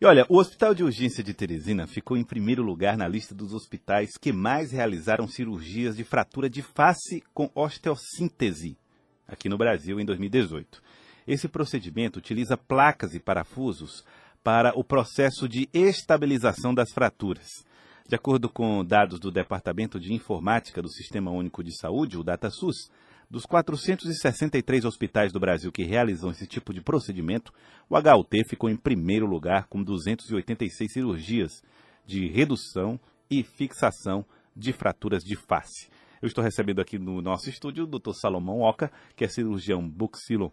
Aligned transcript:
E 0.00 0.06
olha, 0.06 0.24
o 0.28 0.36
Hospital 0.36 0.76
de 0.76 0.84
Urgência 0.84 1.24
de 1.24 1.34
Teresina 1.34 1.84
ficou 1.84 2.16
em 2.16 2.22
primeiro 2.22 2.62
lugar 2.62 2.96
na 2.96 3.08
lista 3.08 3.34
dos 3.34 3.52
hospitais 3.52 4.16
que 4.16 4.32
mais 4.32 4.70
realizaram 4.70 5.26
cirurgias 5.26 5.96
de 5.96 6.04
fratura 6.04 6.48
de 6.48 6.62
face 6.62 7.20
com 7.34 7.50
osteossíntese 7.52 8.78
aqui 9.26 9.48
no 9.48 9.58
Brasil 9.58 9.98
em 9.98 10.04
2018. 10.04 10.80
Esse 11.26 11.48
procedimento 11.48 12.20
utiliza 12.20 12.56
placas 12.56 13.12
e 13.12 13.18
parafusos 13.18 14.04
para 14.44 14.72
o 14.78 14.84
processo 14.84 15.48
de 15.48 15.68
estabilização 15.74 16.72
das 16.72 16.92
fraturas. 16.92 17.66
De 18.06 18.14
acordo 18.14 18.48
com 18.48 18.84
dados 18.84 19.18
do 19.18 19.32
Departamento 19.32 19.98
de 19.98 20.14
Informática 20.14 20.80
do 20.80 20.88
Sistema 20.88 21.32
Único 21.32 21.64
de 21.64 21.76
Saúde, 21.76 22.16
o 22.16 22.22
DataSUS, 22.22 22.88
dos 23.30 23.44
463 23.44 24.84
hospitais 24.84 25.32
do 25.32 25.40
Brasil 25.40 25.70
que 25.70 25.84
realizam 25.84 26.30
esse 26.30 26.46
tipo 26.46 26.72
de 26.72 26.80
procedimento, 26.80 27.52
o 27.88 27.96
HUT 27.96 28.44
ficou 28.48 28.70
em 28.70 28.76
primeiro 28.76 29.26
lugar 29.26 29.66
com 29.68 29.82
286 29.82 30.92
cirurgias 30.92 31.62
de 32.06 32.26
redução 32.26 32.98
e 33.30 33.42
fixação 33.42 34.24
de 34.56 34.72
fraturas 34.72 35.22
de 35.22 35.36
face. 35.36 35.88
Eu 36.20 36.26
estou 36.26 36.42
recebendo 36.42 36.80
aqui 36.80 36.98
no 36.98 37.22
nosso 37.22 37.48
estúdio 37.48 37.84
o 37.84 37.86
Dr. 37.86 38.12
Salomão 38.12 38.60
Oca, 38.60 38.90
que 39.14 39.24
é 39.24 39.28
cirurgião 39.28 39.88
buxilo 39.88 40.52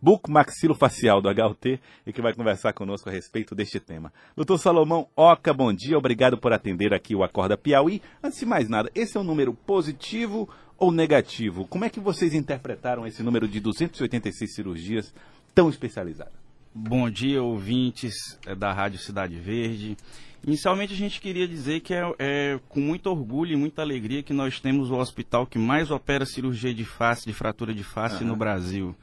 bucomaxilofacial 0.00 1.20
do 1.20 1.28
HUT 1.28 1.80
e 2.06 2.12
que 2.12 2.22
vai 2.22 2.32
conversar 2.32 2.72
conosco 2.72 3.08
a 3.08 3.12
respeito 3.12 3.54
deste 3.54 3.80
tema. 3.80 4.12
Doutor 4.36 4.58
Salomão 4.58 5.08
Oca, 5.16 5.52
bom 5.52 5.72
dia, 5.72 5.98
obrigado 5.98 6.38
por 6.38 6.52
atender 6.52 6.94
aqui 6.94 7.16
o 7.16 7.24
Acorda 7.24 7.56
Piauí. 7.56 8.00
Antes 8.22 8.38
de 8.38 8.46
mais 8.46 8.68
nada, 8.68 8.90
esse 8.94 9.16
é 9.16 9.20
um 9.20 9.24
número 9.24 9.52
positivo 9.52 10.48
ou 10.80 10.90
negativo? 10.90 11.66
Como 11.66 11.84
é 11.84 11.90
que 11.90 12.00
vocês 12.00 12.32
interpretaram 12.32 13.06
esse 13.06 13.22
número 13.22 13.46
de 13.46 13.60
286 13.60 14.54
cirurgias 14.54 15.14
tão 15.54 15.68
especializadas? 15.68 16.32
Bom 16.74 17.10
dia, 17.10 17.42
ouvintes 17.42 18.14
eh, 18.46 18.54
da 18.54 18.72
Rádio 18.72 18.98
Cidade 18.98 19.36
Verde. 19.36 19.96
Inicialmente, 20.42 20.94
a 20.94 20.96
gente 20.96 21.20
queria 21.20 21.46
dizer 21.46 21.80
que 21.80 21.92
é, 21.92 22.02
é, 22.18 22.60
com 22.70 22.80
muito 22.80 23.08
orgulho 23.08 23.52
e 23.52 23.56
muita 23.56 23.82
alegria 23.82 24.22
que 24.22 24.32
nós 24.32 24.58
temos 24.58 24.90
o 24.90 24.96
hospital 24.96 25.46
que 25.46 25.58
mais 25.58 25.90
opera 25.90 26.24
cirurgia 26.24 26.72
de 26.72 26.84
face, 26.84 27.26
de 27.26 27.34
fratura 27.34 27.74
de 27.74 27.84
face 27.84 28.22
uhum. 28.22 28.30
no 28.30 28.36
Brasil. 28.36 28.96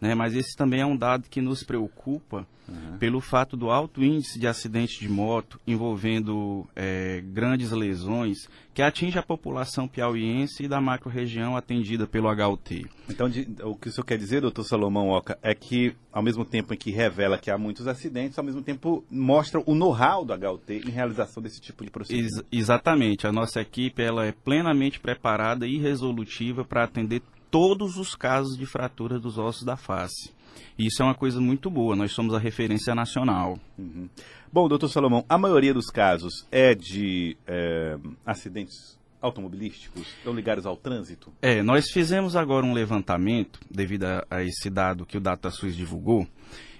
Né? 0.00 0.14
Mas 0.14 0.34
esse 0.34 0.56
também 0.56 0.80
é 0.80 0.86
um 0.86 0.96
dado 0.96 1.28
que 1.28 1.40
nos 1.40 1.62
preocupa 1.62 2.46
uhum. 2.68 2.98
pelo 2.98 3.20
fato 3.20 3.56
do 3.56 3.70
alto 3.70 4.04
índice 4.04 4.38
de 4.38 4.46
acidentes 4.46 4.98
de 4.98 5.08
moto 5.08 5.60
envolvendo 5.66 6.66
é, 6.76 7.22
grandes 7.26 7.72
lesões 7.72 8.48
que 8.72 8.82
atinge 8.82 9.18
a 9.18 9.22
população 9.22 9.88
piauiense 9.88 10.62
e 10.62 10.68
da 10.68 10.80
macro-região 10.80 11.56
atendida 11.56 12.06
pelo 12.06 12.28
HUT. 12.30 12.86
Então, 13.10 13.28
de, 13.28 13.48
o 13.64 13.74
que 13.74 13.88
o 13.88 13.92
senhor 13.92 14.04
quer 14.04 14.16
dizer, 14.16 14.40
doutor 14.40 14.62
Salomão 14.62 15.08
Oca, 15.08 15.36
é 15.42 15.52
que 15.52 15.96
ao 16.12 16.22
mesmo 16.22 16.44
tempo 16.44 16.72
em 16.72 16.76
que 16.76 16.92
revela 16.92 17.38
que 17.38 17.50
há 17.50 17.58
muitos 17.58 17.88
acidentes, 17.88 18.38
ao 18.38 18.44
mesmo 18.44 18.62
tempo 18.62 19.04
mostra 19.10 19.60
o 19.66 19.74
know-how 19.74 20.24
do 20.24 20.32
HUT 20.32 20.72
em 20.86 20.90
realização 20.90 21.42
desse 21.42 21.60
tipo 21.60 21.84
de 21.84 21.90
procedimento. 21.90 22.36
Ex 22.36 22.44
exatamente. 22.52 23.26
A 23.26 23.32
nossa 23.32 23.60
equipe 23.60 24.00
ela 24.00 24.24
é 24.24 24.32
plenamente 24.32 25.00
preparada 25.00 25.66
e 25.66 25.78
resolutiva 25.78 26.64
para 26.64 26.84
atender 26.84 27.20
todos 27.50 27.96
os 27.96 28.14
casos 28.14 28.56
de 28.56 28.66
fratura 28.66 29.18
dos 29.18 29.38
ossos 29.38 29.64
da 29.64 29.76
face. 29.76 30.32
Isso 30.78 31.02
é 31.02 31.04
uma 31.04 31.14
coisa 31.14 31.40
muito 31.40 31.70
boa, 31.70 31.96
nós 31.96 32.12
somos 32.12 32.34
a 32.34 32.38
referência 32.38 32.94
nacional. 32.94 33.58
Uhum. 33.76 34.08
Bom, 34.52 34.68
doutor 34.68 34.88
Salomão, 34.88 35.24
a 35.28 35.36
maioria 35.36 35.74
dos 35.74 35.86
casos 35.86 36.46
é 36.50 36.74
de 36.74 37.36
é, 37.46 37.96
acidentes 38.24 38.98
automobilísticos, 39.20 40.06
estão 40.18 40.32
ligados 40.32 40.64
ao 40.64 40.76
trânsito? 40.76 41.32
É, 41.42 41.62
nós 41.62 41.90
fizemos 41.90 42.36
agora 42.36 42.64
um 42.64 42.72
levantamento, 42.72 43.60
devido 43.68 44.04
a, 44.04 44.24
a 44.30 44.44
esse 44.44 44.70
dado 44.70 45.04
que 45.04 45.16
o 45.16 45.20
DataSUS 45.20 45.76
divulgou, 45.76 46.26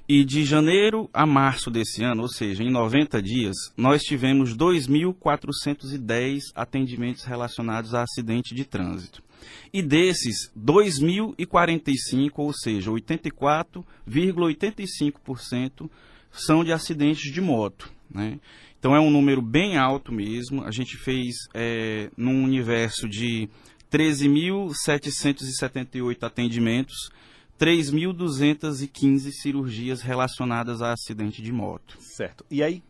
e 0.08 0.24
de 0.24 0.42
janeiro 0.44 1.10
a 1.12 1.26
março 1.26 1.70
desse 1.70 2.02
ano, 2.02 2.22
ou 2.22 2.28
seja, 2.28 2.62
em 2.62 2.70
90 2.70 3.20
dias, 3.20 3.54
nós 3.76 4.02
tivemos 4.02 4.56
2.410 4.56 6.40
atendimentos 6.54 7.24
relacionados 7.24 7.92
a 7.94 8.04
acidente 8.04 8.54
de 8.54 8.64
trânsito. 8.64 9.22
E 9.72 9.80
desses, 9.82 10.50
2.045, 10.58 12.32
ou 12.36 12.52
seja, 12.52 12.90
84,85% 12.90 15.88
são 16.30 16.62
de 16.64 16.72
acidentes 16.72 17.32
de 17.32 17.40
moto. 17.40 17.90
Né? 18.10 18.38
Então 18.78 18.94
é 18.94 19.00
um 19.00 19.10
número 19.10 19.40
bem 19.42 19.76
alto 19.76 20.12
mesmo. 20.12 20.62
A 20.64 20.70
gente 20.70 20.96
fez 20.96 21.34
é, 21.52 22.08
num 22.16 22.44
universo 22.44 23.08
de 23.08 23.50
13.778 23.90 26.22
atendimentos, 26.22 27.10
3.215 27.58 29.32
cirurgias 29.32 30.00
relacionadas 30.00 30.80
a 30.80 30.92
acidente 30.92 31.42
de 31.42 31.52
moto. 31.52 31.98
Certo. 32.00 32.46
E 32.48 32.62
aí, 32.62 32.84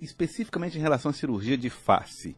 especificamente 0.00 0.78
em 0.78 0.80
relação 0.80 1.10
à 1.10 1.14
cirurgia 1.14 1.58
de 1.58 1.68
face, 1.68 2.36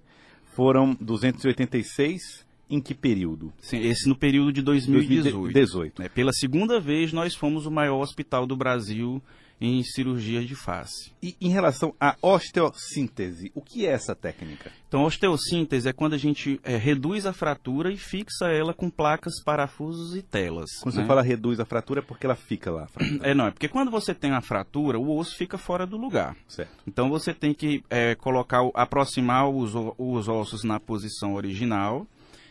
foram 0.55 0.97
286 1.01 2.49
em 2.71 2.81
que 2.81 2.95
período? 2.95 3.53
Sim, 3.61 3.81
esse 3.81 4.09
no 4.09 4.17
período 4.17 4.53
de 4.53 4.63
2018. 4.63 5.33
2018. 5.33 6.03
Né? 6.03 6.09
Pela 6.09 6.33
segunda 6.33 6.81
vez, 6.81 7.13
nós 7.13 7.35
fomos 7.35 7.67
o 7.67 7.71
maior 7.71 8.01
hospital 8.01 8.47
do 8.47 8.57
Brasil 8.57 9.21
em 9.61 9.83
cirurgia 9.83 10.43
de 10.43 10.55
face. 10.55 11.13
E 11.23 11.37
em 11.39 11.51
relação 11.51 11.95
à 12.01 12.17
osteossíntese, 12.23 13.53
o 13.55 13.61
que 13.61 13.87
é 13.87 13.91
essa 13.91 14.15
técnica? 14.15 14.73
Então, 14.89 15.05
osteossíntese 15.05 15.87
é 15.87 15.93
quando 15.93 16.15
a 16.15 16.19
gente 16.19 16.59
é, 16.65 16.77
reduz 16.77 17.27
a 17.27 17.33
fratura 17.33 17.93
e 17.93 17.97
fixa 17.97 18.47
ela 18.47 18.73
com 18.73 18.89
placas, 18.89 19.43
parafusos 19.45 20.17
e 20.17 20.23
telas. 20.23 20.71
Quando 20.83 20.95
né? 20.95 21.03
você 21.03 21.07
fala 21.07 21.23
reduz 21.23 21.61
a 21.61 21.67
fratura, 21.67 22.01
é 22.01 22.03
porque 22.03 22.25
ela 22.25 22.35
fica 22.35 22.71
lá. 22.71 22.89
É, 23.23 23.35
não, 23.35 23.49
é 23.49 23.51
porque 23.51 23.69
quando 23.69 23.91
você 23.91 24.15
tem 24.15 24.31
a 24.31 24.41
fratura, 24.41 24.99
o 24.99 25.17
osso 25.17 25.37
fica 25.37 25.59
fora 25.59 25.87
do 25.87 25.99
lugar. 25.99 26.35
Certo. 26.49 26.73
Então, 26.87 27.11
você 27.11 27.35
tem 27.35 27.53
que 27.53 27.85
é, 27.91 28.15
colocar, 28.15 28.61
aproximar 28.75 29.49
os, 29.49 29.75
os 29.99 30.29
ossos 30.29 30.65
na 30.65 30.81
posição 30.81 31.35
original 31.35 32.07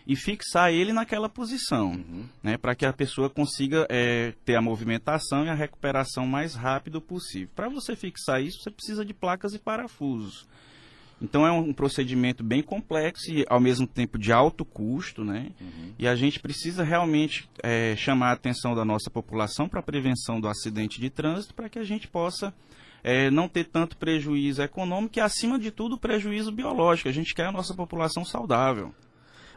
e 0.09 0.15
fixar 0.15 0.73
ele 0.73 0.91
naquela 0.91 1.29
posição, 1.29 1.91
uhum. 1.91 2.25
né, 2.41 2.57
para 2.57 2.73
que 2.73 2.83
a 2.83 2.91
pessoa 2.91 3.29
consiga 3.29 3.85
é, 3.91 4.33
ter 4.43 4.55
a 4.55 4.61
movimentação 4.61 5.45
e 5.45 5.49
a 5.49 5.53
recuperação 5.53 6.25
mais 6.25 6.55
rápido 6.55 6.99
possível. 6.99 7.49
Para 7.55 7.69
você 7.69 7.95
fixar 7.95 8.41
isso, 8.41 8.63
você 8.63 8.71
precisa 8.71 9.05
de 9.05 9.13
placas 9.13 9.53
e 9.53 9.59
parafusos. 9.59 10.47
Então 11.21 11.45
é 11.45 11.51
um 11.51 11.71
procedimento 11.71 12.43
bem 12.43 12.63
complexo 12.63 13.31
e 13.31 13.45
ao 13.47 13.59
mesmo 13.59 13.85
tempo 13.85 14.17
de 14.17 14.31
alto 14.31 14.65
custo, 14.65 15.23
né? 15.23 15.51
Uhum. 15.61 15.93
E 15.99 16.07
a 16.07 16.15
gente 16.15 16.39
precisa 16.39 16.83
realmente 16.83 17.47
é, 17.61 17.95
chamar 17.95 18.29
a 18.29 18.33
atenção 18.33 18.73
da 18.73 18.83
nossa 18.83 19.11
população 19.11 19.69
para 19.69 19.79
a 19.79 19.83
prevenção 19.83 20.41
do 20.41 20.47
acidente 20.47 20.99
de 20.99 21.11
trânsito, 21.11 21.53
para 21.53 21.69
que 21.69 21.77
a 21.77 21.83
gente 21.83 22.07
possa 22.07 22.51
é, 23.03 23.29
não 23.29 23.47
ter 23.47 23.65
tanto 23.65 23.95
prejuízo 23.95 24.63
econômico 24.63 25.19
e, 25.19 25.21
acima 25.21 25.59
de 25.59 25.69
tudo, 25.69 25.99
prejuízo 25.99 26.51
biológico. 26.51 27.09
A 27.09 27.13
gente 27.13 27.35
quer 27.35 27.45
a 27.45 27.51
nossa 27.51 27.75
população 27.75 28.25
saudável. 28.25 28.91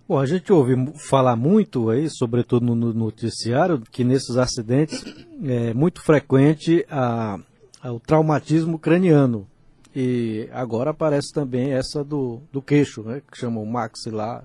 Bom, 0.09 0.19
a 0.19 0.27
gente 0.27 0.53
ouve 0.53 0.75
falar 1.09 1.37
muito 1.37 1.89
aí, 1.89 2.09
sobretudo 2.11 2.75
no 2.75 2.93
noticiário, 2.93 3.81
que 3.91 4.03
nesses 4.03 4.37
acidentes 4.37 5.05
é 5.45 5.73
muito 5.73 6.03
frequente 6.03 6.85
a, 6.91 7.39
a, 7.81 7.93
o 7.93 8.01
traumatismo 8.01 8.79
craniano. 8.79 9.47
E 9.95 10.49
agora 10.53 10.91
aparece 10.91 11.33
também 11.33 11.73
essa 11.73 12.03
do, 12.03 12.41
do 12.51 12.61
queixo, 12.61 13.03
né, 13.03 13.23
que 13.31 13.39
chama 13.39 13.61
o 13.61 13.67
maxilar. 13.67 14.45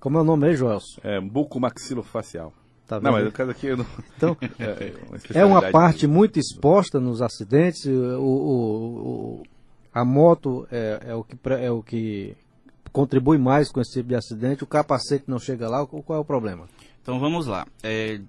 Como 0.00 0.18
é 0.18 0.20
o 0.20 0.24
nome 0.24 0.48
aí, 0.48 0.56
Joelson? 0.56 1.00
É, 1.04 1.20
bucomaxilofacial. 1.20 2.52
Tá 2.86 3.00
não, 3.00 3.12
mas 3.12 3.26
o 3.26 3.32
caso 3.32 3.50
aqui 3.52 3.68
eu 3.68 3.76
não... 3.76 3.86
Então, 4.16 4.36
é, 4.58 4.64
é, 4.64 4.94
uma, 5.08 5.18
é 5.34 5.44
uma 5.44 5.70
parte 5.70 6.06
muito 6.06 6.38
exposta 6.38 6.98
nos 6.98 7.22
acidentes. 7.22 7.86
O, 7.86 8.20
o, 8.20 9.40
o 9.40 9.42
a 9.94 10.04
moto 10.04 10.66
é, 10.72 11.00
é, 11.08 11.14
o 11.14 11.22
que, 11.22 11.36
é 11.60 11.70
o 11.70 11.82
que 11.82 12.34
contribui 12.92 13.38
mais 13.38 13.70
com 13.70 13.80
esse 13.80 13.92
tipo 13.92 14.10
de 14.10 14.14
acidente, 14.14 14.62
o 14.62 14.66
capacete 14.66 15.24
não 15.26 15.38
chega 15.38 15.68
lá, 15.68 15.84
qual 15.86 16.18
é 16.18 16.20
o 16.20 16.24
problema? 16.24 16.68
Então 17.00 17.18
vamos 17.18 17.46
lá. 17.46 17.66
É, 17.82 18.20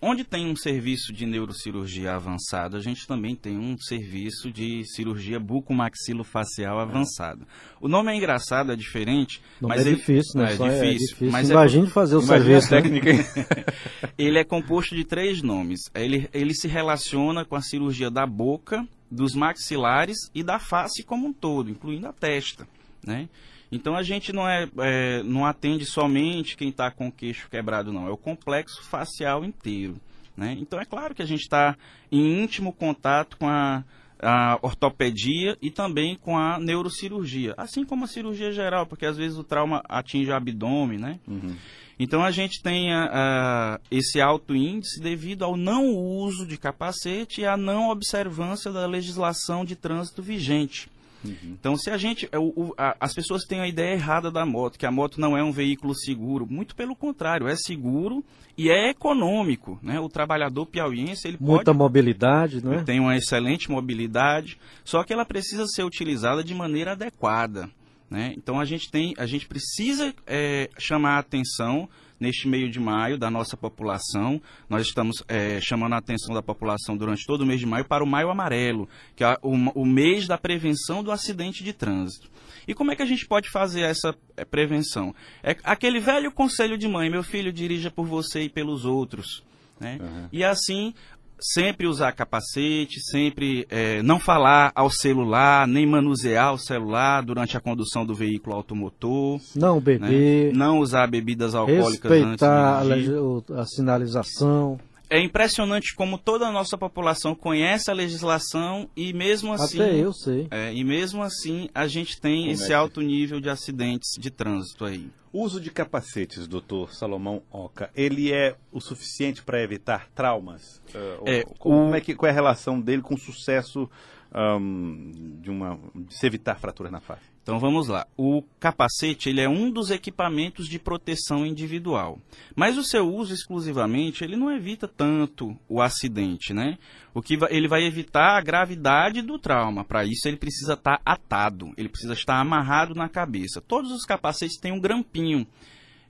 onde 0.00 0.24
tem 0.24 0.46
um 0.46 0.56
serviço 0.56 1.12
de 1.12 1.26
neurocirurgia 1.26 2.14
avançada, 2.14 2.76
a 2.76 2.80
gente 2.80 3.06
também 3.06 3.34
tem 3.34 3.58
um 3.58 3.76
serviço 3.78 4.50
de 4.50 4.82
cirurgia 4.84 5.38
bucomaxilofacial 5.38 6.78
avançada. 6.80 7.46
O 7.80 7.88
nome 7.88 8.12
é 8.12 8.16
engraçado, 8.16 8.72
é 8.72 8.76
diferente, 8.76 9.42
mas 9.60 9.84
é 9.84 9.88
ele, 9.88 9.96
difícil, 9.96 10.40
né? 10.40 10.50
É, 10.50 10.54
é 10.54 10.56
difícil, 10.56 11.08
difícil. 11.08 11.30
Mas 11.30 11.50
é 11.50 11.52
Imagine 11.52 11.86
é, 11.86 11.90
fazer 11.90 12.16
o 12.16 12.22
serviço. 12.22 12.72
Né? 12.72 12.82
técnica. 12.82 13.10
ele 14.16 14.38
é 14.38 14.44
composto 14.44 14.94
de 14.94 15.04
três 15.04 15.42
nomes. 15.42 15.80
Ele, 15.94 16.28
ele 16.32 16.54
se 16.54 16.68
relaciona 16.68 17.44
com 17.44 17.56
a 17.56 17.62
cirurgia 17.62 18.10
da 18.10 18.26
boca, 18.26 18.86
dos 19.10 19.34
maxilares 19.34 20.16
e 20.34 20.42
da 20.42 20.58
face 20.58 21.02
como 21.02 21.26
um 21.26 21.32
todo, 21.32 21.70
incluindo 21.70 22.06
a 22.06 22.12
testa, 22.12 22.66
né? 23.04 23.28
Então 23.70 23.94
a 23.94 24.02
gente 24.02 24.32
não, 24.32 24.48
é, 24.48 24.68
é 24.78 25.22
não 25.22 25.44
atende 25.44 25.84
somente 25.84 26.56
quem 26.56 26.70
está 26.70 26.90
com 26.90 27.08
o 27.08 27.12
queixo 27.12 27.48
quebrado, 27.50 27.92
não. 27.92 28.06
É 28.06 28.10
o 28.10 28.16
complexo 28.16 28.82
facial 28.84 29.44
inteiro. 29.44 29.96
Né? 30.36 30.56
Então 30.60 30.80
é 30.80 30.84
claro 30.84 31.14
que 31.14 31.22
a 31.22 31.26
gente 31.26 31.42
está 31.42 31.76
em 32.10 32.42
íntimo 32.42 32.72
contato 32.72 33.36
com 33.36 33.48
a, 33.48 33.84
a 34.20 34.58
ortopedia 34.62 35.58
e 35.60 35.70
também 35.70 36.16
com 36.16 36.38
a 36.38 36.58
neurocirurgia, 36.58 37.54
assim 37.56 37.84
como 37.84 38.04
a 38.04 38.08
cirurgia 38.08 38.52
geral, 38.52 38.86
porque 38.86 39.04
às 39.04 39.16
vezes 39.16 39.36
o 39.36 39.44
trauma 39.44 39.82
atinge 39.88 40.30
o 40.30 40.34
abdômen, 40.34 40.98
né? 40.98 41.18
Uhum. 41.26 41.56
Então 41.98 42.22
a 42.22 42.30
gente 42.30 42.62
tem 42.62 42.92
a, 42.92 43.10
a, 43.12 43.80
esse 43.90 44.20
alto 44.20 44.54
índice 44.54 45.00
devido 45.00 45.44
ao 45.44 45.56
não 45.56 45.88
uso 45.88 46.46
de 46.46 46.56
capacete 46.56 47.40
e 47.40 47.46
à 47.46 47.56
não 47.56 47.90
observância 47.90 48.70
da 48.70 48.86
legislação 48.86 49.64
de 49.64 49.74
trânsito 49.74 50.22
vigente. 50.22 50.88
Uhum. 51.24 51.56
Então, 51.58 51.76
se 51.76 51.90
a 51.90 51.96
gente. 51.96 52.28
O, 52.34 52.62
o, 52.62 52.74
a, 52.76 52.96
as 53.00 53.14
pessoas 53.14 53.44
têm 53.44 53.60
a 53.60 53.68
ideia 53.68 53.94
errada 53.94 54.30
da 54.30 54.46
moto, 54.46 54.78
que 54.78 54.86
a 54.86 54.90
moto 54.90 55.20
não 55.20 55.36
é 55.36 55.42
um 55.42 55.52
veículo 55.52 55.94
seguro. 55.94 56.46
Muito 56.48 56.74
pelo 56.76 56.94
contrário, 56.94 57.48
é 57.48 57.56
seguro 57.56 58.24
e 58.56 58.70
é 58.70 58.90
econômico. 58.90 59.78
Né? 59.82 59.98
O 59.98 60.08
trabalhador 60.08 60.66
piauiense. 60.66 61.28
Ele 61.28 61.38
Muita 61.40 61.66
pode, 61.66 61.78
mobilidade, 61.78 62.64
não 62.64 62.74
é? 62.74 62.84
Tem 62.84 63.00
uma 63.00 63.16
excelente 63.16 63.70
mobilidade, 63.70 64.58
só 64.84 65.02
que 65.02 65.12
ela 65.12 65.24
precisa 65.24 65.66
ser 65.66 65.84
utilizada 65.84 66.42
de 66.44 66.54
maneira 66.54 66.92
adequada. 66.92 67.68
Né? 68.10 68.32
Então 68.36 68.58
a 68.58 68.64
gente 68.64 68.90
tem, 68.90 69.14
a 69.18 69.26
gente 69.26 69.46
precisa 69.46 70.14
é, 70.26 70.70
chamar 70.78 71.16
a 71.16 71.18
atenção 71.18 71.88
neste 72.18 72.48
meio 72.48 72.70
de 72.70 72.80
maio 72.80 73.18
da 73.18 73.30
nossa 73.30 73.56
população. 73.56 74.40
Nós 74.68 74.86
estamos 74.86 75.22
é, 75.28 75.60
chamando 75.60 75.92
a 75.92 75.98
atenção 75.98 76.34
da 76.34 76.42
população 76.42 76.96
durante 76.96 77.26
todo 77.26 77.42
o 77.42 77.46
mês 77.46 77.60
de 77.60 77.66
maio 77.66 77.84
para 77.84 78.02
o 78.02 78.06
Maio 78.06 78.30
Amarelo, 78.30 78.88
que 79.14 79.22
é 79.22 79.36
o, 79.42 79.52
o 79.80 79.86
mês 79.86 80.26
da 80.26 80.38
prevenção 80.38 81.02
do 81.02 81.12
acidente 81.12 81.62
de 81.62 81.72
trânsito. 81.72 82.30
E 82.66 82.74
como 82.74 82.90
é 82.90 82.96
que 82.96 83.02
a 83.02 83.06
gente 83.06 83.26
pode 83.26 83.50
fazer 83.50 83.82
essa 83.82 84.14
é, 84.36 84.44
prevenção? 84.44 85.14
É 85.42 85.56
aquele 85.62 86.00
velho 86.00 86.32
conselho 86.32 86.76
de 86.76 86.88
mãe: 86.88 87.10
meu 87.10 87.22
filho 87.22 87.52
dirija 87.52 87.90
por 87.90 88.06
você 88.06 88.42
e 88.42 88.48
pelos 88.48 88.84
outros. 88.84 89.42
Né? 89.80 89.98
Uhum. 90.00 90.28
E 90.32 90.42
assim 90.42 90.92
sempre 91.40 91.86
usar 91.86 92.12
capacete, 92.12 93.00
sempre 93.00 93.66
é, 93.70 94.02
não 94.02 94.18
falar 94.18 94.72
ao 94.74 94.90
celular, 94.90 95.66
nem 95.66 95.86
manusear 95.86 96.52
o 96.52 96.58
celular 96.58 97.22
durante 97.22 97.56
a 97.56 97.60
condução 97.60 98.04
do 98.04 98.14
veículo 98.14 98.56
automotor. 98.56 99.40
Não 99.54 99.80
beber. 99.80 100.52
Né? 100.52 100.58
Não 100.58 100.78
usar 100.78 101.06
bebidas 101.06 101.54
alcoólicas 101.54 102.10
respeitar 102.10 102.82
antes 102.82 103.08
a, 103.50 103.60
a 103.60 103.64
sinalização. 103.66 104.78
É 105.10 105.20
impressionante 105.20 105.94
como 105.94 106.18
toda 106.18 106.46
a 106.46 106.52
nossa 106.52 106.76
população 106.76 107.34
conhece 107.34 107.90
a 107.90 107.94
legislação 107.94 108.88
e 108.96 109.12
mesmo 109.12 109.52
assim. 109.52 109.80
Até 109.80 109.96
eu 109.96 110.12
sei. 110.12 110.48
É, 110.50 110.72
e 110.72 110.84
mesmo 110.84 111.22
assim 111.22 111.68
a 111.74 111.86
gente 111.86 112.20
tem 112.20 112.42
como 112.42 112.52
esse 112.52 112.72
é 112.72 112.74
alto 112.74 113.00
nível 113.00 113.40
de 113.40 113.48
acidentes 113.48 114.10
de 114.18 114.30
trânsito 114.30 114.84
aí. 114.84 115.08
O 115.32 115.42
uso 115.42 115.60
de 115.60 115.70
capacetes, 115.70 116.46
doutor 116.46 116.92
Salomão 116.94 117.42
Oca, 117.50 117.90
ele 117.94 118.32
é 118.32 118.56
o 118.72 118.80
suficiente 118.80 119.42
para 119.42 119.62
evitar 119.62 120.08
traumas? 120.14 120.82
Uh, 120.94 121.28
é, 121.28 121.44
como 121.58 121.90
o... 121.90 121.94
é 121.94 122.00
que, 122.00 122.14
qual 122.14 122.28
é 122.28 122.30
a 122.30 122.34
relação 122.34 122.80
dele 122.80 123.02
com 123.02 123.14
o 123.14 123.18
sucesso 123.18 123.90
um, 124.34 125.38
de, 125.40 125.50
uma, 125.50 125.78
de 125.94 126.14
se 126.14 126.26
evitar 126.26 126.58
fraturas 126.58 126.90
na 126.90 127.00
face? 127.00 127.24
Então 127.48 127.58
vamos 127.58 127.88
lá. 127.88 128.06
O 128.14 128.42
capacete 128.60 129.30
ele 129.30 129.40
é 129.40 129.48
um 129.48 129.70
dos 129.70 129.90
equipamentos 129.90 130.68
de 130.68 130.78
proteção 130.78 131.46
individual, 131.46 132.18
mas 132.54 132.76
o 132.76 132.84
seu 132.84 133.10
uso 133.10 133.32
exclusivamente 133.32 134.22
ele 134.22 134.36
não 134.36 134.52
evita 134.52 134.86
tanto 134.86 135.56
o 135.66 135.80
acidente, 135.80 136.52
né? 136.52 136.76
O 137.14 137.22
que 137.22 137.38
ele 137.48 137.66
vai 137.66 137.84
evitar 137.84 138.36
a 138.36 138.42
gravidade 138.42 139.22
do 139.22 139.38
trauma. 139.38 139.82
Para 139.82 140.04
isso 140.04 140.28
ele 140.28 140.36
precisa 140.36 140.74
estar 140.74 141.00
atado, 141.06 141.72
ele 141.78 141.88
precisa 141.88 142.12
estar 142.12 142.38
amarrado 142.38 142.94
na 142.94 143.08
cabeça. 143.08 143.62
Todos 143.62 143.92
os 143.92 144.04
capacetes 144.04 144.60
têm 144.60 144.72
um 144.72 144.78
grampinho 144.78 145.46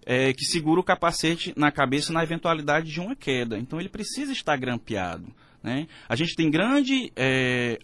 é, 0.04 0.32
que 0.32 0.44
segura 0.44 0.80
o 0.80 0.84
capacete 0.84 1.52
na 1.56 1.70
cabeça 1.70 2.12
na 2.12 2.24
eventualidade 2.24 2.90
de 2.90 2.98
uma 2.98 3.14
queda. 3.14 3.56
Então 3.56 3.78
ele 3.78 3.88
precisa 3.88 4.32
estar 4.32 4.56
grampeado. 4.56 5.32
Né? 5.68 5.86
A 6.08 6.16
gente 6.16 6.34
tem 6.34 6.50
grande 6.50 7.12
é, 7.14 7.78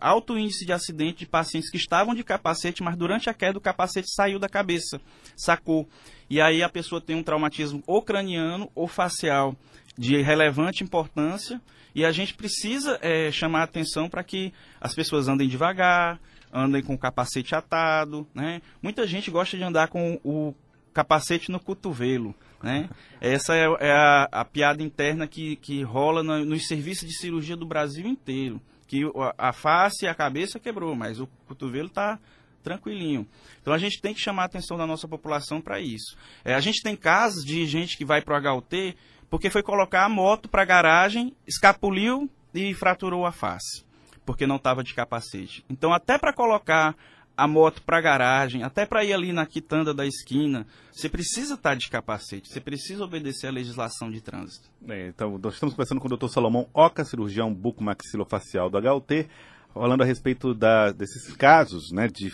alto 0.00 0.36
índice 0.36 0.66
de 0.66 0.72
acidente 0.72 1.20
de 1.20 1.26
pacientes 1.26 1.70
que 1.70 1.76
estavam 1.76 2.12
de 2.12 2.24
capacete, 2.24 2.82
mas 2.82 2.96
durante 2.96 3.30
a 3.30 3.34
queda 3.34 3.56
o 3.56 3.60
capacete 3.60 4.12
saiu 4.12 4.40
da 4.40 4.48
cabeça, 4.48 5.00
sacou. 5.36 5.88
E 6.28 6.40
aí 6.40 6.64
a 6.64 6.68
pessoa 6.68 7.00
tem 7.00 7.14
um 7.14 7.22
traumatismo 7.22 7.80
ou 7.86 8.02
craniano 8.02 8.68
ou 8.74 8.88
facial 8.88 9.54
de 9.96 10.20
relevante 10.20 10.82
importância 10.82 11.62
e 11.94 12.04
a 12.04 12.10
gente 12.10 12.34
precisa 12.34 12.98
é, 13.00 13.30
chamar 13.30 13.62
atenção 13.62 14.08
para 14.08 14.24
que 14.24 14.52
as 14.80 14.92
pessoas 14.92 15.28
andem 15.28 15.46
devagar, 15.46 16.18
andem 16.52 16.82
com 16.82 16.94
o 16.94 16.98
capacete 16.98 17.54
atado. 17.54 18.26
Né? 18.34 18.60
Muita 18.82 19.06
gente 19.06 19.30
gosta 19.30 19.56
de 19.56 19.62
andar 19.62 19.86
com 19.86 20.18
o 20.24 20.52
capacete 20.98 21.52
no 21.52 21.60
cotovelo. 21.60 22.34
Né? 22.60 22.88
Essa 23.20 23.54
é, 23.54 23.66
é 23.78 23.92
a, 23.92 24.28
a, 24.32 24.44
piada 24.44 24.82
interna 24.82 25.28
que, 25.28 25.54
que 25.56 25.80
rola 25.82 26.24
no, 26.24 26.44
nos 26.44 26.66
serviços 26.66 27.08
de 27.08 27.16
cirurgia 27.16 27.56
do 27.56 27.64
Brasil 27.64 28.04
inteiro. 28.04 28.60
Que 28.88 29.04
a, 29.38 29.50
a 29.50 29.52
face 29.52 30.04
e 30.04 30.08
a 30.08 30.14
cabeça 30.14 30.58
quebrou, 30.58 30.96
mas 30.96 31.20
o 31.20 31.28
cotovelo 31.46 31.86
está 31.86 32.18
tranquilinho. 32.64 33.24
Então 33.62 33.72
a 33.72 33.78
gente 33.78 34.00
tem 34.00 34.12
que 34.12 34.20
chamar 34.20 34.42
a 34.42 34.46
atenção 34.46 34.76
da 34.76 34.88
nossa 34.88 35.06
população 35.06 35.60
para 35.60 35.80
isso. 35.80 36.16
É, 36.44 36.54
a 36.54 36.60
gente 36.60 36.82
tem 36.82 36.96
casos 36.96 37.44
de 37.44 37.64
gente 37.64 37.96
que 37.96 38.04
vai 38.04 38.20
para 38.20 38.52
o 38.52 38.56
HUT 38.58 38.96
porque 39.30 39.50
foi 39.50 39.62
colocar 39.62 40.04
a 40.04 40.08
moto 40.08 40.48
para 40.48 40.62
a 40.62 40.66
garagem, 40.66 41.32
escapuliu 41.46 42.28
e 42.52 42.74
fraturou 42.74 43.24
a 43.24 43.30
face, 43.30 43.84
porque 44.26 44.46
não 44.46 44.56
estava 44.56 44.82
de 44.82 44.94
capacete. 44.94 45.64
Então 45.70 45.92
até 45.92 46.18
para 46.18 46.32
colocar 46.32 46.96
a 47.38 47.46
moto 47.46 47.80
para 47.82 48.00
garagem, 48.00 48.64
até 48.64 48.84
para 48.84 49.04
ir 49.04 49.12
ali 49.12 49.32
na 49.32 49.46
quitanda 49.46 49.94
da 49.94 50.04
esquina, 50.04 50.66
você 50.90 51.08
precisa 51.08 51.54
estar 51.54 51.70
tá 51.70 51.74
de 51.76 51.88
capacete, 51.88 52.48
você 52.48 52.60
precisa 52.60 53.04
obedecer 53.04 53.46
à 53.46 53.52
legislação 53.52 54.10
de 54.10 54.20
trânsito. 54.20 54.68
É, 54.88 55.06
então, 55.06 55.38
nós 55.38 55.54
estamos 55.54 55.72
conversando 55.72 56.00
com 56.00 56.08
o 56.08 56.16
Dr. 56.16 56.26
Salomão 56.26 56.66
Oca, 56.74 57.04
cirurgião 57.04 57.54
bucomaxilofacial 57.54 58.68
do 58.68 58.78
HUT, 58.78 59.28
falando 59.72 60.02
a 60.02 60.04
respeito 60.04 60.52
da, 60.52 60.90
desses 60.90 61.32
casos 61.36 61.92
né, 61.92 62.08
de 62.08 62.32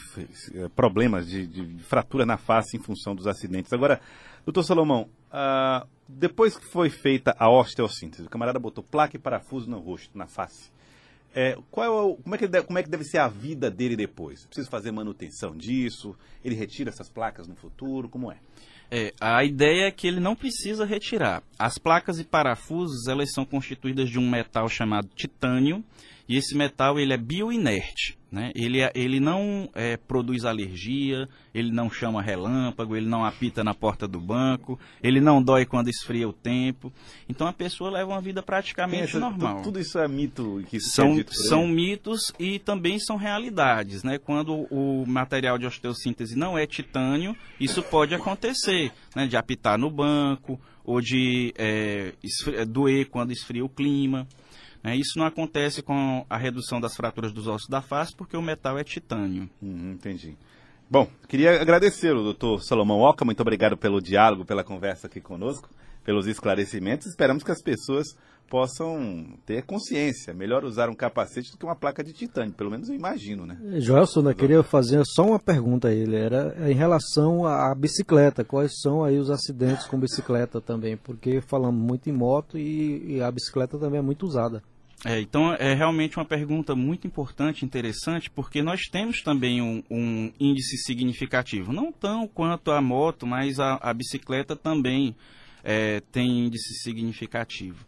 eh, 0.54 0.70
problemas 0.74 1.26
de, 1.26 1.46
de, 1.46 1.82
fratura 1.82 2.24
na 2.24 2.38
face 2.38 2.78
em 2.78 2.80
função 2.80 3.14
dos 3.14 3.26
acidentes. 3.26 3.74
Agora, 3.74 4.00
doutor 4.46 4.62
Salomão, 4.62 5.10
uh, 5.30 5.86
depois 6.08 6.56
que 6.56 6.64
foi 6.64 6.88
feita 6.88 7.36
a 7.38 7.50
osteossíntese, 7.50 8.26
o 8.26 8.30
camarada 8.30 8.58
botou 8.58 8.82
placa 8.82 9.16
e 9.16 9.20
parafuso 9.20 9.68
no 9.68 9.78
rosto, 9.78 10.16
na 10.16 10.26
face. 10.26 10.72
É, 11.34 11.58
qual 11.70 11.86
é 11.86 11.90
o, 11.90 12.14
como, 12.16 12.34
é 12.34 12.38
que 12.38 12.46
deve, 12.46 12.66
como 12.66 12.78
é 12.78 12.82
que 12.82 12.88
deve 12.88 13.04
ser 13.04 13.18
a 13.18 13.28
vida 13.28 13.70
dele 13.70 13.96
depois? 13.96 14.46
Precisa 14.46 14.70
fazer 14.70 14.92
manutenção 14.92 15.56
disso? 15.56 16.16
Ele 16.44 16.54
retira 16.54 16.90
essas 16.90 17.08
placas 17.08 17.48
no 17.48 17.56
futuro? 17.56 18.08
Como 18.08 18.30
é? 18.30 18.38
É, 18.90 19.12
a 19.20 19.44
ideia 19.44 19.86
é 19.86 19.90
que 19.90 20.06
ele 20.06 20.20
não 20.20 20.36
precisa 20.36 20.84
retirar. 20.84 21.42
As 21.58 21.78
placas 21.78 22.20
e 22.20 22.24
parafusos, 22.24 23.08
elas 23.08 23.32
são 23.32 23.44
constituídas 23.44 24.08
de 24.08 24.18
um 24.18 24.30
metal 24.30 24.68
chamado 24.68 25.08
titânio, 25.16 25.82
e 26.28 26.36
esse 26.36 26.56
metal 26.56 26.98
ele 26.98 27.12
é 27.12 27.16
bioinerte. 27.16 28.18
Né? 28.34 28.50
Ele, 28.56 28.80
é, 28.80 28.90
ele 28.96 29.20
não 29.20 29.70
é, 29.74 29.96
produz 29.96 30.44
alergia, 30.44 31.28
ele 31.54 31.70
não 31.70 31.88
chama 31.88 32.20
relâmpago, 32.20 32.96
ele 32.96 33.06
não 33.06 33.24
apita 33.24 33.62
na 33.62 33.72
porta 33.72 34.08
do 34.08 34.20
banco, 34.20 34.76
ele 35.00 35.20
não 35.20 35.40
dói 35.40 35.64
quando 35.64 35.88
esfria 35.88 36.28
o 36.28 36.32
tempo. 36.32 36.92
Então 37.28 37.46
a 37.46 37.52
pessoa 37.52 37.92
leva 37.92 38.10
uma 38.10 38.20
vida 38.20 38.42
praticamente 38.42 39.04
essa, 39.04 39.20
normal. 39.20 39.62
Tudo 39.62 39.78
isso 39.78 40.00
é 40.00 40.08
mito 40.08 40.64
que 40.68 40.80
são, 40.80 41.16
são 41.30 41.68
mitos 41.68 42.32
e 42.36 42.58
também 42.58 42.98
são 42.98 43.16
realidades. 43.16 44.02
Né? 44.02 44.18
Quando 44.18 44.66
o 44.68 45.04
material 45.06 45.56
de 45.56 45.66
osteossíntese 45.66 46.36
não 46.36 46.58
é 46.58 46.66
titânio, 46.66 47.36
isso 47.60 47.84
pode 47.84 48.16
acontecer, 48.16 48.90
né? 49.14 49.28
de 49.28 49.36
apitar 49.36 49.78
no 49.78 49.92
banco 49.92 50.60
ou 50.84 51.00
de 51.00 51.54
é, 51.56 52.14
doer 52.66 53.08
quando 53.08 53.30
esfria 53.30 53.64
o 53.64 53.68
clima. 53.68 54.26
É, 54.84 54.94
isso 54.94 55.18
não 55.18 55.24
acontece 55.24 55.82
com 55.82 56.26
a 56.28 56.36
redução 56.36 56.78
das 56.78 56.94
fraturas 56.94 57.32
dos 57.32 57.46
ossos 57.46 57.68
da 57.70 57.80
face, 57.80 58.14
porque 58.14 58.36
o 58.36 58.42
metal 58.42 58.78
é 58.78 58.84
titânio. 58.84 59.48
Hum, 59.62 59.92
entendi. 59.92 60.36
Bom, 60.90 61.08
queria 61.26 61.58
agradecer 61.58 62.14
o 62.14 62.22
doutor 62.22 62.62
Salomão 62.62 63.00
Oca, 63.00 63.24
muito 63.24 63.40
obrigado 63.40 63.78
pelo 63.78 63.98
diálogo, 63.98 64.44
pela 64.44 64.62
conversa 64.62 65.06
aqui 65.06 65.22
conosco, 65.22 65.70
pelos 66.04 66.26
esclarecimentos. 66.26 67.06
Esperamos 67.06 67.42
que 67.42 67.50
as 67.50 67.62
pessoas 67.62 68.08
possam 68.50 69.24
ter 69.46 69.62
consciência. 69.62 70.34
Melhor 70.34 70.64
usar 70.64 70.90
um 70.90 70.94
capacete 70.94 71.50
do 71.50 71.56
que 71.56 71.64
uma 71.64 71.74
placa 71.74 72.04
de 72.04 72.12
titânio, 72.12 72.52
pelo 72.52 72.70
menos 72.70 72.90
eu 72.90 72.94
imagino, 72.94 73.46
né? 73.46 73.58
Joelson, 73.80 74.28
eu 74.28 74.34
queria 74.34 74.62
fazer 74.62 75.02
só 75.06 75.26
uma 75.26 75.38
pergunta 75.38 75.88
a 75.88 75.94
ele, 75.94 76.14
era 76.14 76.54
em 76.70 76.74
relação 76.74 77.46
à 77.46 77.74
bicicleta, 77.74 78.44
quais 78.44 78.82
são 78.82 79.02
aí 79.02 79.18
os 79.18 79.30
acidentes 79.30 79.86
com 79.86 79.98
bicicleta 79.98 80.60
também, 80.60 80.94
porque 80.94 81.40
falamos 81.40 81.82
muito 81.82 82.10
em 82.10 82.12
moto 82.12 82.58
e, 82.58 83.14
e 83.14 83.22
a 83.22 83.30
bicicleta 83.30 83.78
também 83.78 83.98
é 83.98 84.02
muito 84.02 84.26
usada. 84.26 84.62
É, 85.04 85.20
então 85.20 85.52
é 85.52 85.74
realmente 85.74 86.16
uma 86.16 86.24
pergunta 86.24 86.74
muito 86.74 87.06
importante, 87.06 87.64
interessante, 87.64 88.30
porque 88.30 88.62
nós 88.62 88.82
temos 88.90 89.20
também 89.22 89.60
um, 89.60 89.82
um 89.90 90.32
índice 90.40 90.78
significativo, 90.78 91.74
não 91.74 91.92
tão 91.92 92.26
quanto 92.26 92.70
a 92.70 92.80
moto, 92.80 93.26
mas 93.26 93.60
a, 93.60 93.74
a 93.82 93.92
bicicleta 93.92 94.56
também 94.56 95.14
é, 95.62 96.00
tem 96.10 96.46
índice 96.46 96.82
significativo. 96.82 97.84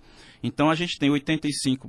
Então 0.46 0.70
a 0.70 0.76
gente 0.76 0.96
tem 0.96 1.10
85%, 1.10 1.88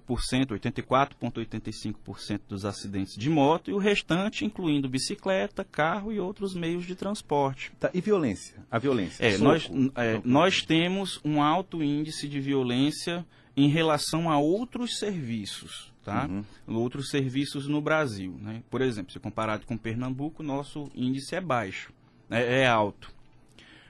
84,85% 0.60 2.42
dos 2.50 2.66
acidentes 2.66 3.16
de 3.16 3.30
moto 3.30 3.70
e 3.70 3.74
o 3.74 3.78
restante 3.78 4.44
incluindo 4.44 4.90
bicicleta, 4.90 5.64
carro 5.64 6.12
e 6.12 6.20
outros 6.20 6.56
meios 6.56 6.84
de 6.86 6.96
transporte. 6.96 7.72
Tá, 7.80 7.92
e 7.94 8.02
violência? 8.02 8.66
A 8.72 8.80
violência? 8.80 9.24
É, 9.24 9.38
nós, 9.38 9.70
é, 9.96 10.20
nós 10.26 10.64
temos 10.64 11.22
um 11.24 11.40
alto 11.40 11.84
índice 11.84 12.28
de 12.28 12.40
violência 12.40 13.24
em 13.56 13.68
relação 13.70 14.28
a 14.30 14.40
outros 14.40 14.98
serviços, 14.98 15.94
tá? 16.04 16.28
Uhum. 16.28 16.44
Outros 16.80 17.10
serviços 17.10 17.68
no 17.68 17.80
Brasil, 17.80 18.36
né? 18.42 18.64
Por 18.72 18.82
exemplo, 18.82 19.12
se 19.12 19.20
comparado 19.20 19.68
com 19.68 19.78
Pernambuco, 19.78 20.42
nosso 20.42 20.90
índice 20.96 21.36
é 21.36 21.42
baixo, 21.42 21.94
é, 22.30 22.62
é 22.62 22.68
alto. 22.68 23.17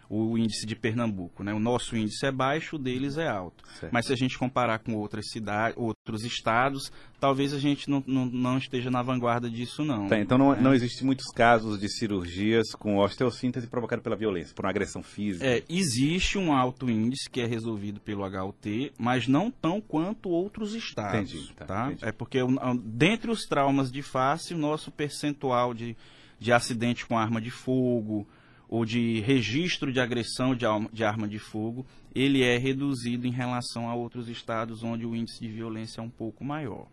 O 0.10 0.38
índice 0.38 0.66
de 0.66 0.76
Pernambuco. 0.76 1.44
Né? 1.44 1.54
O 1.54 1.60
nosso 1.60 1.96
índice 1.96 2.26
é 2.26 2.32
baixo, 2.32 2.76
o 2.76 2.80
deles 2.80 3.18
é 3.18 3.28
alto. 3.28 3.64
Certo. 3.80 3.92
Mas 3.92 4.06
se 4.06 4.14
a 4.14 4.16
gente 4.16 4.38
comparar 4.38 4.80
com 4.80 4.96
outras 4.96 5.30
cidades, 5.30 5.78
outros 5.78 6.24
estados, 6.24 6.92
talvez 7.20 7.54
a 7.54 7.60
gente 7.60 7.90
não, 7.90 8.04
não, 8.06 8.26
não 8.26 8.58
esteja 8.58 8.90
na 8.90 9.02
vanguarda 9.02 9.50
disso, 9.50 9.84
não. 9.84 10.08
Tá, 10.08 10.20
então 10.20 10.38
não, 10.38 10.54
é. 10.54 10.62
não 10.62 10.74
existem 10.74 11.06
muitos 11.06 11.28
casos 11.32 11.80
de 11.80 11.90
cirurgias 11.90 12.72
com 12.72 12.98
osteossíntese 12.98 13.68
provocada 13.68 14.02
pela 14.02 14.16
violência, 14.16 14.54
por 14.56 14.66
uma 14.66 14.72
agressão 14.72 15.04
física? 15.04 15.46
É, 15.46 15.64
existe 15.70 16.38
um 16.38 16.54
alto 16.54 16.90
índice 16.90 17.30
que 17.30 17.42
é 17.42 17.46
resolvido 17.46 18.00
pelo 18.00 18.26
HUT, 18.26 18.94
mas 18.98 19.28
não 19.28 19.52
tão 19.52 19.82
quanto 19.82 20.30
outros 20.30 20.74
estados. 20.74 21.32
Entendi, 21.32 21.54
tá, 21.54 21.66
tá? 21.66 21.86
Entendi. 21.88 22.06
É 22.06 22.12
porque 22.12 22.40
dentre 22.84 23.30
os 23.32 23.44
traumas 23.46 23.92
de 23.92 24.02
face, 24.02 24.54
o 24.54 24.58
nosso 24.58 24.92
percentual 24.92 25.74
de, 25.74 25.96
de 26.40 26.52
acidente 26.52 27.06
com 27.06 27.18
arma 27.18 27.42
de 27.42 27.52
fogo, 27.52 28.28
ou 28.70 28.86
de 28.86 29.22
registro 29.22 29.92
de 29.92 30.00
agressão 30.00 30.56
de, 30.56 30.66
de 30.92 31.04
arma 31.04 31.28
de 31.28 31.40
fogo, 31.40 31.86
ele 32.14 32.44
é 32.44 32.58
reduzido 32.58 33.28
em 33.28 33.32
relação 33.32 33.90
a 33.90 33.96
outros 33.96 34.28
estados 34.28 34.84
onde 34.84 35.06
o 35.06 35.16
índice 35.16 35.40
de 35.40 35.48
violência 35.48 36.02
é 36.02 36.04
um 36.04 36.10
pouco 36.10 36.44
maior. 36.44 36.88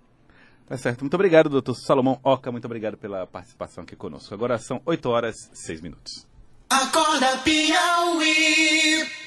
Tá 0.67 0.77
certo. 0.79 1.01
Muito 1.01 1.15
obrigado, 1.15 1.51
doutor 1.51 1.75
Salomão 1.75 2.19
Oca. 2.23 2.51
Muito 2.51 2.65
obrigado 2.65 2.97
pela 2.97 3.27
participação 3.27 3.85
aqui 3.85 3.95
conosco. 3.95 4.33
Agora 4.33 4.59
são 4.59 4.81
8 4.87 5.09
horas 5.09 5.51
e 5.53 5.59
6 5.59 5.81
minutos. 5.83 6.27
Acorda, 6.71 7.39
Piauí. 7.39 9.25